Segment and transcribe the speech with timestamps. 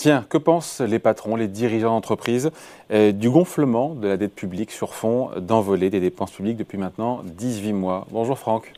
[0.00, 2.52] Tiens, que pensent les patrons, les dirigeants d'entreprise
[2.90, 7.20] euh, du gonflement de la dette publique sur fond d'envolée des dépenses publiques depuis maintenant
[7.22, 8.06] 18 mois?
[8.10, 8.72] Bonjour Franck.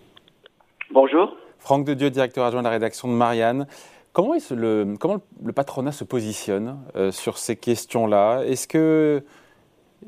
[0.90, 1.36] Bonjour.
[1.60, 3.68] Franck de Dieu, directeur adjoint de la rédaction de Marianne.
[4.12, 8.42] Comment, le, comment le patronat se positionne euh, sur ces questions-là?
[8.44, 9.22] Est-ce que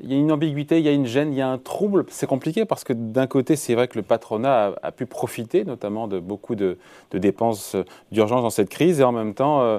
[0.02, 2.06] il y a une ambiguïté, il y a une gêne, il y a un trouble?
[2.09, 6.09] C'est compliqué parce que d'un côté, c'est vrai que le patronat a, pu profiter notamment
[6.09, 6.77] de beaucoup de,
[7.12, 7.77] dépenses
[8.10, 9.78] d'urgence dans cette crise et en même temps, euh,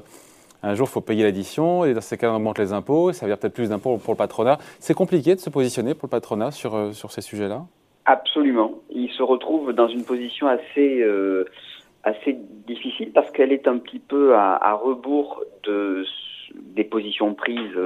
[0.66, 3.26] un jour, il faut payer l'addition, et dans ces cas, on augmente les impôts, ça
[3.26, 4.58] veut dire peut-être plus d'impôts pour le patronat.
[4.80, 7.66] C'est compliqué de se positionner pour le patronat sur, euh, sur ces sujets-là?
[8.06, 8.74] Absolument.
[8.90, 11.46] Il se retrouve dans une position assez, euh,
[12.04, 12.36] assez
[12.68, 16.04] difficile parce qu'elle est un petit peu à, rebours de,
[16.56, 17.78] des positions prises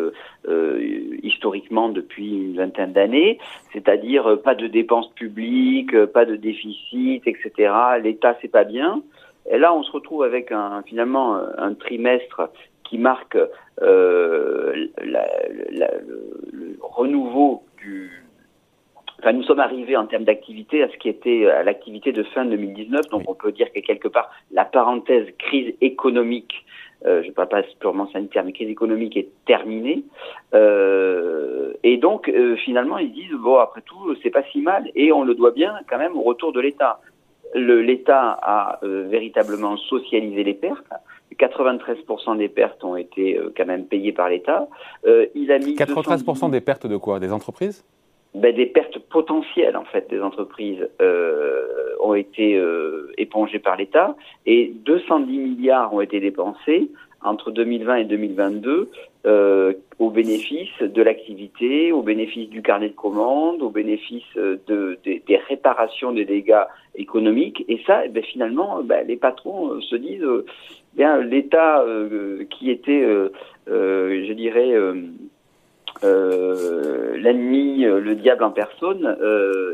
[0.47, 3.39] euh, historiquement depuis une vingtaine d'années,
[3.73, 7.73] c'est-à-dire pas de dépenses publiques, pas de déficit, etc.
[8.01, 9.01] L'État, c'est pas bien.
[9.49, 12.49] Et là, on se retrouve avec un, finalement un trimestre
[12.89, 13.37] qui marque
[13.81, 18.25] euh, le, renouveau du.
[19.19, 22.45] Enfin, nous sommes arrivés en termes d'activité à ce qui était à l'activité de fin
[22.45, 26.65] 2019, donc on peut dire que quelque part la parenthèse crise économique,
[27.05, 30.05] euh, je ne parle pas purement sanitaire, mais crise économique est terminée.
[30.53, 35.11] Euh, et donc euh, finalement ils disent bon après tout c'est pas si mal et
[35.11, 36.99] on le doit bien quand même au retour de l'État
[37.55, 40.85] l'État a euh, véritablement socialisé les pertes.
[41.37, 44.67] 93% des pertes ont été euh, quand même payées par l'État.
[45.05, 47.19] Euh, il a mis 93% des pertes de quoi?
[47.19, 47.85] Des entreprises?
[48.35, 50.87] Ben, Des pertes potentielles en fait des entreprises
[52.01, 52.61] ont été
[53.17, 58.89] épongées par l'État et 210 milliards ont été dépensés entre 2020 et 2022
[59.25, 65.37] euh, au bénéfice de l'activité, au bénéfice du carnet de commandes, au bénéfice de, des
[65.49, 66.63] réparations des dégâts
[66.95, 67.65] économiques.
[67.67, 70.45] Et ça, eh ben, finalement, ben, les patrons euh, se disent, euh,
[70.93, 73.05] bien l'État euh, qui était,
[73.67, 74.73] je dirais,
[76.01, 79.17] l'ennemi, le diable en personne,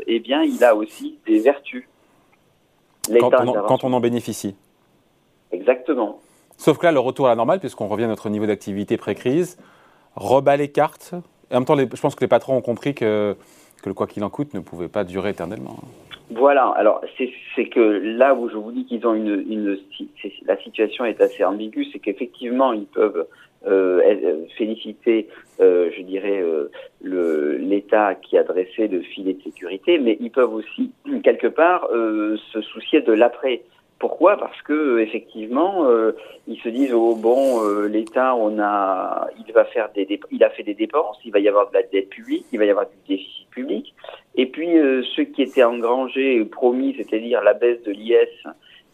[0.06, 1.88] eh bien, il a aussi des vertus.
[3.20, 4.56] Quand quand on en bénéficie.
[5.52, 6.20] Exactement.
[6.56, 9.58] Sauf que là, le retour à la normale, puisqu'on revient à notre niveau d'activité pré-crise,
[10.14, 11.14] rebat les cartes.
[11.50, 13.36] Et en même temps, je pense que les patrons ont compris que,
[13.82, 15.76] que le quoi qu'il en coûte ne pouvait pas durer éternellement.
[16.30, 19.78] Voilà, alors c'est que là où je vous dis qu'ils ont une,
[20.44, 23.28] la situation est assez ambiguë, c'est qu'effectivement ils peuvent
[23.66, 25.28] euh, euh féliciter,
[25.60, 26.42] euh, je dirais,
[27.00, 30.90] l'État qui a dressé le filet de sécurité, mais ils peuvent aussi
[31.22, 33.62] quelque part se soucier de l'après.
[33.98, 34.36] Pourquoi?
[34.36, 36.12] Parce que effectivement, euh,
[36.46, 40.50] ils se disent oh bon, euh, l'État, on a, il va faire des, il a
[40.50, 42.86] fait des dépenses, il va y avoir de la dette publique, il va y avoir
[42.86, 43.94] du déficit public,
[44.34, 48.28] et puis euh, ceux qui étaient engrangés, promis, c'est-à-dire la baisse de l'IS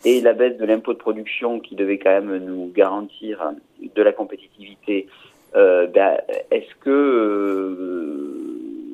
[0.04, 4.12] et la baisse de l'impôt de production qui devait quand même nous garantir de la
[4.12, 5.08] compétitivité,
[5.54, 6.18] ben,
[6.50, 8.22] est-ce que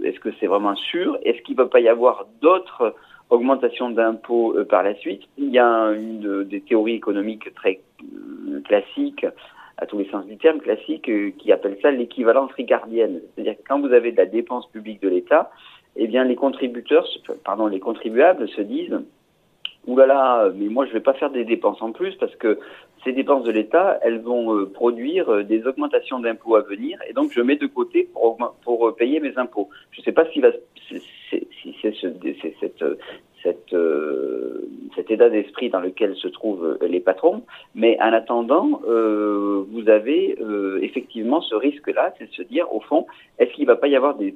[0.05, 1.19] est-ce que c'est vraiment sûr?
[1.23, 2.95] Est-ce qu'il ne va pas y avoir d'autres
[3.31, 5.23] augmentation d'impôts euh, par la suite.
[5.37, 9.27] Il y a une des théories économiques très euh, classiques,
[9.77, 13.21] à tous les sens du terme, classique, euh, qui appelle ça l'équivalence ricardienne.
[13.35, 15.51] C'est-à-dire que quand vous avez de la dépense publique de l'État,
[15.97, 17.07] eh bien les contributeurs,
[17.45, 18.99] pardon, les contribuables se disent
[19.87, 22.59] Ouh là là, mais moi je vais pas faire des dépenses en plus parce que
[23.05, 27.41] ces dépenses de l'État, elles vont produire des augmentations d'impôts à venir et donc je
[27.41, 29.69] mets de côté pour, pour payer mes impôts.
[29.93, 30.43] Je ne sais pas si,
[30.89, 31.03] c'est
[32.61, 32.85] cette,
[33.43, 37.43] cette, euh, cet état d'esprit dans lequel se trouvent les patrons.
[37.75, 42.81] Mais en attendant, euh, vous avez euh, effectivement ce risque-là, c'est de se dire, au
[42.81, 43.07] fond,
[43.39, 44.35] est-ce qu'il ne va pas y avoir des,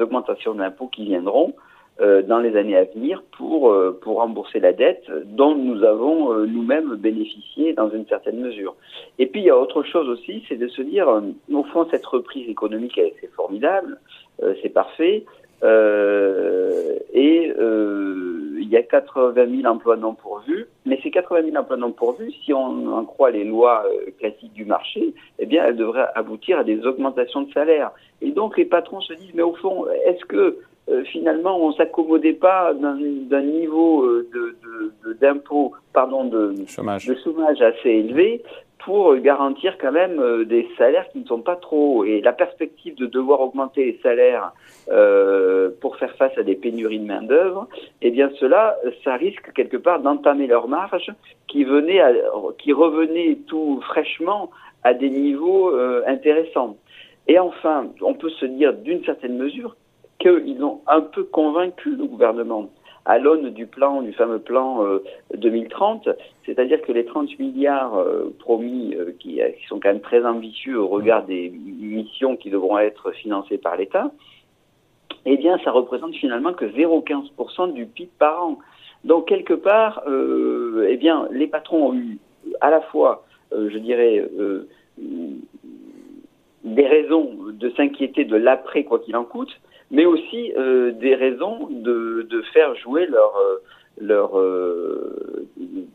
[0.00, 1.62] augmentations d'impôts qui viendront euh,
[2.00, 6.94] dans les années à venir pour, euh, pour rembourser la dette dont nous avons nous-mêmes
[6.94, 8.76] bénéficié dans une certaine mesure.
[9.18, 11.08] Et puis il y a autre chose aussi, c'est de se dire,
[11.52, 13.98] au fond, cette reprise économique, c'est formidable,
[14.62, 15.24] c'est parfait,
[15.64, 21.56] euh, et euh, il y a 80 000 emplois non pourvus, mais ces 80 000
[21.56, 25.64] emplois non pourvus, si on en croit les lois euh, classiques du marché, eh bien,
[25.64, 27.90] elles devraient aboutir à des augmentations de salaire.
[28.20, 30.58] Et donc, les patrons se disent, mais au fond, est-ce que
[30.98, 34.06] euh, finalement, on s'accommodait pas d'un niveau
[35.20, 37.06] d'impôt, de, de, pardon, de chômage.
[37.06, 38.42] de chômage assez élevé
[38.88, 42.04] pour garantir quand même euh, des salaires qui ne sont pas trop hauts.
[42.04, 44.52] Et la perspective de devoir augmenter les salaires
[44.90, 47.68] euh, pour faire face à des pénuries de main-d'œuvre,
[48.00, 51.12] eh bien cela, ça risque quelque part d'entamer leur marge
[51.48, 52.00] qui, venait
[52.58, 54.50] qui revenait tout fraîchement
[54.84, 56.76] à des niveaux euh, intéressants.
[57.26, 59.76] Et enfin, on peut se dire d'une certaine mesure
[60.36, 62.70] qu'ils ont un peu convaincu le gouvernement
[63.04, 64.84] à l'aune du plan, du fameux plan
[65.34, 66.10] 2030,
[66.44, 68.04] c'est-à-dire que les 30 milliards
[68.38, 73.12] promis, qui, qui, sont quand même très ambitieux au regard des missions qui devront être
[73.12, 74.10] financées par l'État,
[75.24, 78.58] eh bien, ça représente finalement que 0,15% du PIB par an.
[79.04, 82.18] Donc, quelque part, eh bien, les patrons ont eu
[82.60, 84.28] à la fois, je dirais,
[86.64, 89.60] des raisons de s'inquiéter de l'après, quoi qu'il en coûte,
[89.90, 93.62] mais aussi euh, des raisons de, de, faire jouer leur, euh,
[94.00, 95.46] leur euh,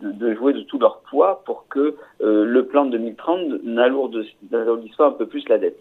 [0.02, 5.26] de, jouer de tout leur poids pour que le plan 2030 n'alourdisse pas un peu
[5.28, 5.80] plus la dette.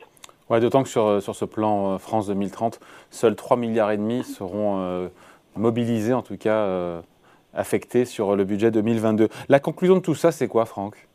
[0.51, 2.81] Ouais, D'autant que sur, sur ce plan France 2030,
[3.11, 5.09] seuls 3 milliards et demi seront
[5.57, 7.03] mobilisés, en tout cas
[7.55, 9.29] affectés sur le budget 2022.
[9.49, 11.09] La conclusion de tout ça, c'est quoi, Franck?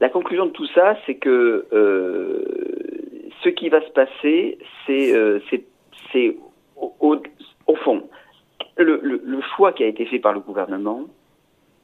[0.00, 1.66] La conclusion de tout ça, c'est que
[3.46, 5.38] ce qui va se passer, c'est euh,
[6.76, 8.02] au, fond,
[8.76, 11.02] le, le, choix qui a été fait par le gouvernement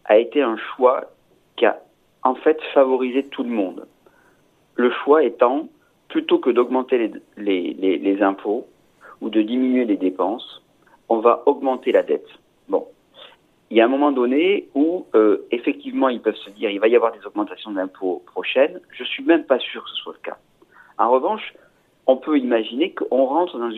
[0.06, 1.12] a été un choix
[1.56, 1.80] qui a
[2.24, 3.86] en fait favorisé tout le monde.
[4.74, 5.68] Le choix étant,
[6.08, 8.66] plutôt que d'augmenter les, impôts
[9.20, 10.64] ou de diminuer les dépenses,
[11.08, 12.26] on va augmenter la dette.
[12.68, 12.88] Bon,
[13.70, 16.88] il y a un moment donné où euh, effectivement ils peuvent se dire il va
[16.88, 18.80] y avoir des augmentations d'impôts prochaines.
[18.90, 20.38] Je suis même pas sûr que ce soit le cas.
[20.98, 21.54] En revanche,
[22.06, 23.70] on peut imaginer qu'on rentre dans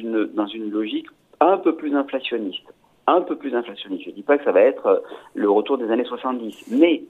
[0.47, 1.07] une logique
[1.41, 2.67] un peu plus inflationniste,
[3.07, 4.05] un peu plus inflationniste.
[4.05, 5.01] Je ne dis pas que ça va être euh,
[5.35, 7.03] le retour des années 70, mais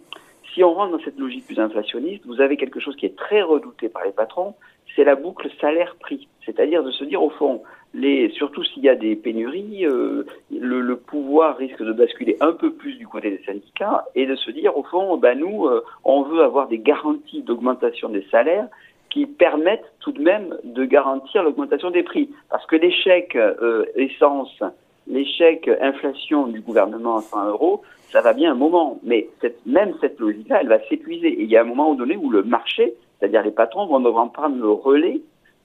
[0.52, 3.42] si on rentre dans cette logique plus inflationniste, vous avez quelque chose qui est très
[3.42, 4.54] redouté par les patrons,
[4.94, 6.28] c'est la boucle salaire-prix.
[6.44, 7.62] C'est-à-dire de se dire, au fond,
[7.94, 12.52] les, surtout s'il y a des pénuries, euh, le, le, pouvoir risque de basculer un
[12.52, 15.84] peu plus du côté des syndicats et de se dire, au fond, ben nous, euh,
[16.04, 18.68] on veut avoir des garanties d'augmentation des salaires
[19.14, 22.28] qui permettent tout de même de garantir l'augmentation des prix.
[22.50, 24.60] Parce que l'échec euh, essence,
[25.06, 28.98] l'échec inflation du gouvernement à 100 euros, ça va bien un moment.
[29.04, 29.28] Mais
[29.66, 31.28] même cette logique-là, elle va s'épuiser.
[31.28, 34.32] Et il y a un moment donné où le marché, c'est-à-dire les patrons, vont devoir
[34.32, 35.20] prendre le relais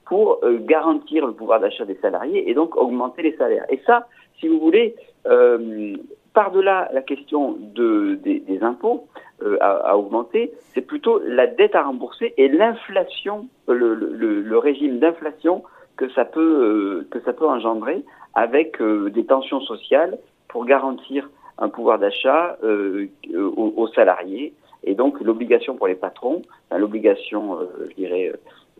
[0.06, 3.64] pour euh, garantir le pouvoir d'achat des salariés et donc augmenter les salaires.
[3.68, 4.06] Et ça,
[4.38, 4.94] si vous voulez,
[5.26, 5.96] euh,
[6.34, 9.08] par-delà la question de, des, des impôts
[9.42, 14.98] euh, à, augmenter, c'est plutôt la dette à rembourser et l'inflation, le, le, le, régime
[14.98, 15.62] d'inflation
[15.96, 18.04] que ça peut euh, que ça peut engendrer
[18.34, 21.28] avec euh, des tensions sociales pour garantir
[21.58, 26.40] un pouvoir d'achat aux, aux, salariés et donc l'obligation pour les patrons,
[26.70, 28.32] l'obligation, je dirais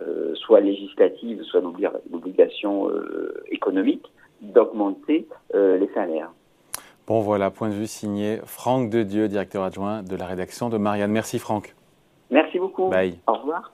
[0.03, 4.07] euh, soit législative, soit l'obligation euh, économique,
[4.41, 6.33] d'augmenter euh, les salaires.
[7.07, 10.79] Bon voilà, point de vue signé Franck De Dieu, directeur adjoint de la rédaction de
[10.79, 11.11] Marianne.
[11.11, 11.75] Merci Franck.
[12.31, 12.89] Merci beaucoup.
[12.89, 13.19] Bye.
[13.27, 13.73] Au revoir.